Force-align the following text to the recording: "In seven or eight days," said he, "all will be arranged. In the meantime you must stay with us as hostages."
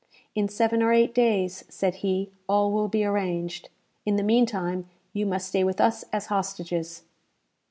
"In 0.33 0.47
seven 0.47 0.81
or 0.81 0.91
eight 0.93 1.13
days," 1.13 1.63
said 1.69 1.97
he, 1.97 2.31
"all 2.49 2.71
will 2.71 2.87
be 2.87 3.05
arranged. 3.05 3.69
In 4.03 4.15
the 4.15 4.23
meantime 4.23 4.89
you 5.13 5.27
must 5.27 5.49
stay 5.49 5.63
with 5.63 5.79
us 5.79 6.03
as 6.11 6.25
hostages." 6.25 7.03